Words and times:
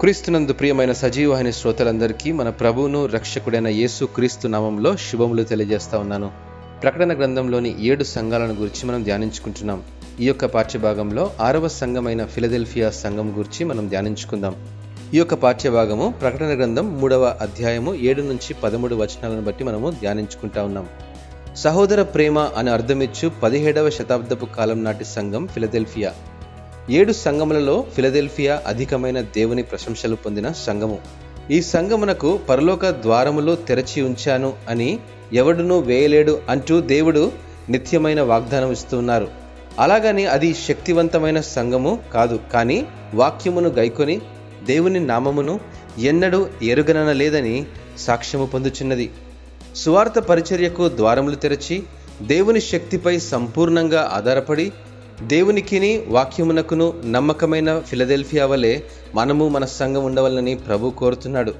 క్రీస్తునందు 0.00 0.52
ప్రియమైన 0.52 0.92
సజీవహని 0.92 1.52
శ్రోతలందరికీ 1.52 2.32
మన 2.32 2.50
ప్రభువును 2.50 3.06
రక్షకుడైన 3.06 3.68
యేసు 3.68 4.04
క్రీస్తు 4.04 4.48
నామంలో 4.48 4.96
శుభములు 4.96 5.42
తెలియజేస్తా 5.42 5.98
ఉన్నాను. 5.98 6.30
ప్రకటన 6.82 7.16
గ్రంథంలోని 7.18 7.86
ఏడు 7.86 8.04
సంఘాలను 8.04 8.52
గురించి 8.52 8.86
మనం 8.86 9.02
ధ్యానించుకుంటున్నాం. 9.02 9.82
ఈ 10.20 10.24
యొక్క 10.24 10.44
పాఠ్యభాగంలో 10.44 11.30
ఆరవ 11.40 11.68
సంఘమైన 11.68 12.24
ఫిలదెల్ఫియా 12.24 12.90
సంఘం 12.90 13.30
గురించి 13.38 13.64
మనం 13.64 13.88
ధ్యానించుకుందాం. 13.88 14.54
ఈ 15.14 15.18
యొక్క 15.18 15.34
పాఠ్యభాగము 15.34 16.14
ప్రకటన 16.20 16.56
గ్రంథం 16.56 17.00
మూడవ 17.00 17.36
అధ్యాయము 17.40 17.94
ఏడు 17.94 18.22
నుంచి 18.22 18.54
పదమూడు 18.54 18.94
వచనాలను 18.94 19.42
బట్టి 19.42 19.64
మనము 19.64 19.90
ధ్యానించుకుంటా 19.90 20.62
ఉన్నాం. 20.62 20.86
సహోదర 21.56 22.02
ప్రేమ 22.02 22.38
అని 22.38 22.70
అర్థమిచ్చు 22.70 23.32
పదిహేడవ 23.42 23.90
శతాబ్దపు 23.90 24.46
కాలం 24.46 24.84
నాటి 24.84 25.04
సంఘం 25.04 25.46
ఫిలదెల్ఫియా. 25.46 26.14
ఏడు 26.90 27.12
సంఘములలో 27.12 27.86
ఫిలదెల్ఫియా 27.94 28.62
అధికమైన 28.66 29.20
దేవుని 29.20 29.62
ప్రశంసలు 29.62 30.16
పొందిన 30.16 30.52
సంఘము 30.52 30.98
ఈ 31.50 31.62
సంఘమునకు 31.62 32.38
పరలోక 32.48 32.86
ద్వారములు 32.86 33.54
తెరచి 33.54 34.02
ఉంచాను 34.02 34.52
అని 34.68 34.98
ఎవడునూ 35.32 35.78
వేయలేడు 35.78 36.42
అంటూ 36.48 36.80
దేవుడు 36.80 37.32
నిత్యమైన 37.68 38.22
వాగ్దానం 38.22 38.72
ఇస్తున్నారు. 38.72 39.28
అలాగని 39.78 40.26
అది 40.26 40.54
శక్తివంతమైన 40.54 41.40
సంఘము 41.40 41.98
కాదు 42.14 42.40
కానీ 42.52 42.86
వాక్యమును 43.14 43.68
గైకొని 43.68 44.20
దేవుని 44.64 45.00
నామమును 45.00 45.60
ఎన్నడూ 45.98 46.46
ఎరుగనన 46.62 47.12
లేదని 47.12 47.66
సాక్ష్యము 47.98 48.46
పొందుచున్నది. 48.46 49.10
సువార్త 49.76 50.18
పరిచర్యకు 50.18 50.88
ద్వారములు 50.88 51.34
తెరచి 51.34 51.82
దేవుని 52.22 52.60
శక్తిపై 52.60 53.18
సంపూర్ణంగా 53.18 54.10
ఆధారపడి 54.14 54.72
దేవునికిని 55.22 56.04
వాక్యమునకును 56.08 56.94
నమ్మకమైన 57.04 57.80
ఫిలదెల్ఫియా 57.80 58.46
వలె 58.46 58.80
మనము 59.14 59.48
మన 59.48 59.64
సంఘం 59.64 60.04
ఉండవాలని 60.04 60.54
ప్రభు 60.54 60.90
కోరుతున్నాడు. 60.90 61.54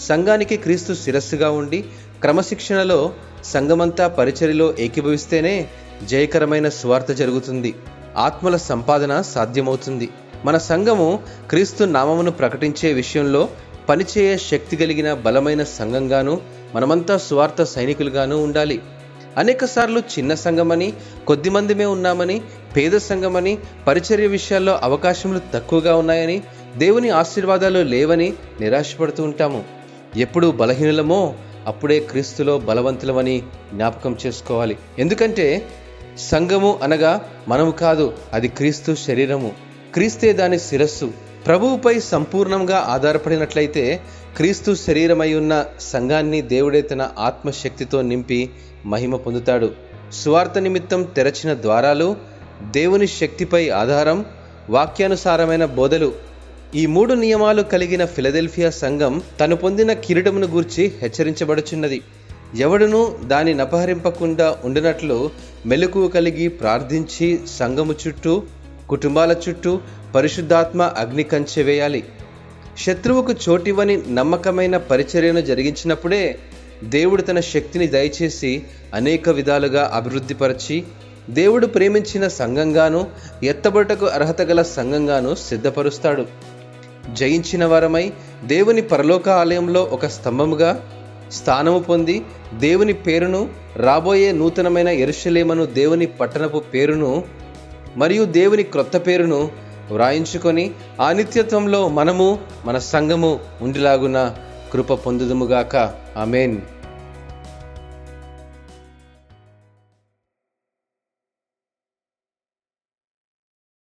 సంఘానికి 0.00 0.56
క్రీస్తు 0.56 0.94
శిరస్సుగా 0.94 1.50
ఉండి 1.50 1.84
క్రమశిక్షణలో 2.20 3.12
సంఘమంతా 3.44 4.08
పరిచర్యలో 4.08 4.74
ఏకీభవిస్తేనే 4.78 5.68
జయకరమైన 6.04 6.68
స్వార్థ 6.68 7.12
జరుగుతుంది. 7.12 7.74
ఆత్మల 8.16 8.56
సంపాదన 8.56 9.22
సాధ్యమవుతుంది. 9.22 10.08
మన 10.44 10.58
సంఘము 10.58 11.18
క్రీస్తు 11.50 11.84
నామమును 11.84 12.30
ప్రకటించే 12.30 12.92
విషయంలో 12.92 13.48
పనిచేయ 13.88 14.36
శక్తి 14.36 14.76
కలిగిన 14.76 15.14
బలమైన 15.14 15.64
సంఘంగాను 15.64 16.40
మనమంతా 16.74 17.16
స్వార్థ 17.16 17.62
సైనికులుగాను 17.62 18.44
ఉండాలి. 18.44 18.80
అనేక 19.38 19.64
సార్లు 19.64 20.00
చిన్న 20.00 20.34
సంఘమని 20.34 20.92
కొద్ది 21.26 21.50
మందిమే 21.50 21.84
ఉన్నామని 21.84 22.40
పేద 22.76 22.92
సంఘమని 22.92 23.58
పరిచర్య 23.86 24.26
విషయాల్లో 24.26 24.78
అవకాశములు 24.82 25.40
తక్కువగా 25.54 25.96
ఉన్నాయని 25.96 26.42
దేవుని 26.76 27.10
ఆశీర్వాదాలు 27.10 27.78
లేవని 27.78 28.32
నిరాశపడుతూ 28.60 29.24
ఉంటాము. 29.24 29.64
ఎప్పుడు 30.16 30.46
బలహీనులమో 30.46 31.34
అప్పుడే 31.66 32.00
క్రీస్తులో 32.00 32.58
బలవంతులమని 32.58 33.42
జ్ఞాపకం 33.74 34.16
చేసుకోవాలి. 34.26 34.76
ఎందుకంటే 34.98 35.66
సంఘము 36.18 36.78
అనగా 36.82 37.28
మనము 37.48 37.70
కాదు 37.70 38.12
అది 38.32 38.48
క్రీస్తు 38.48 38.94
శరీరము. 38.94 39.52
క్రీస్తే 39.94 40.32
దాని 40.32 40.58
శిరస్సు. 40.58 41.29
ప్రభువుపై 41.46 42.00
సంపూర్ణంగా 42.00 42.78
ఆధారపడినట్లయితే 42.88 44.00
క్రీస్తు 44.36 44.74
శరీరమై 44.74 45.34
ఉన్న 45.34 45.64
సంఘాన్ని 45.80 46.42
దేవుడే 46.42 46.80
తన 46.80 47.10
ఆత్మశక్తితో 47.18 48.02
నింపి 48.02 48.50
మహిమ 48.86 49.16
పొందుతాడు. 49.16 49.70
స్వార్థ 50.12 50.58
నిమిత్తం 50.58 51.02
తెరచిన 51.02 51.54
ద్వారాలు 51.54 52.16
దేవుని 52.70 53.06
శక్తిపై 53.06 53.68
ఆధారం 53.68 54.26
వాక్యానుసారమైన 54.70 55.64
బోధలు. 55.64 56.12
ఈ 56.74 56.86
మూడు 56.86 57.14
నియమాలు 57.14 57.62
కలిగిన 57.62 58.04
ఫిలదెల్ఫియా 58.04 58.70
సంఘం 58.70 59.22
తను 59.40 59.56
పొందిన 59.56 59.92
కిరీటమును 59.92 60.46
గూర్చి 60.46 60.92
హెచ్చరించబడుచున్నది. 61.02 62.00
ఎవడునూ 62.58 63.16
దాని 63.24 63.54
నపహరింపకుండా 63.54 64.56
ఉండినట్లు 64.64 65.30
మెలకువ 65.66 66.08
కలిగి 66.08 66.48
ప్రార్థించి 66.48 67.40
సంఘము 67.46 67.94
చుట్టూ 68.06 68.42
కుటుంబాల 68.90 69.36
చుట్టూ 69.48 69.80
పరిశుద్ధాత్మ 70.14 70.82
అగ్ని 70.82 71.22
కంచె 71.22 71.62
వేయాలి. 71.62 72.04
శత్రువుకు 72.78 73.34
చోటివ్వని 73.48 73.96
నమ్మకమైన 74.14 74.76
పరిచర్యను 74.76 75.40
జరిగించినప్పుడే 75.40 76.38
దేవుడు 76.84 77.22
తన 77.22 77.40
శక్తిని 77.40 77.86
దయచేసి 77.86 78.62
అనేక 78.94 79.28
విధాలుగా 79.28 79.90
అభివృద్ధిపరచి 79.94 80.84
దేవుడు 81.30 81.66
ప్రేమించిన 81.66 82.28
సంఘంగాను 82.28 83.06
ఎత్తబడుటకు 83.42 84.06
అర్హత 84.06 84.42
గల 84.42 84.62
సంఘంగాను 84.62 85.34
సిద్ధపరుస్తాడు. 85.34 86.26
జయించిన 87.12 87.64
వారమై 87.64 88.12
దేవుని 88.44 88.82
పరలోక 88.82 89.28
ఆలయంలో 89.28 89.82
ఒక 89.82 90.06
స్తంభముగా 90.06 90.70
స్థానము 91.32 91.78
పొంది 91.78 92.22
దేవుని 92.58 92.92
పేరును 92.92 93.48
రాబోయే 93.76 94.32
నూతనమైన 94.32 94.88
ఎరుషలేమను 94.88 95.66
దేవుని 95.66 96.06
పట్టణపు 96.06 96.58
పేరును 96.58 97.39
మరియు 97.96 98.24
దేవుని 98.24 98.62
క్రొత్త 98.62 98.96
పేరును 98.96 99.50
వ్రాయించుకొని 99.90 100.70
ఆ 101.00 101.12
నిత్యత్వంలో 101.12 101.88
మనము 101.88 102.38
మన 102.64 102.78
సంఘము 102.78 103.40
ఉండిలాగున 103.62 104.34
కృప 104.72 104.92
పొందుదుముగాక 104.92 105.76
ఆమెన్. 106.16 106.62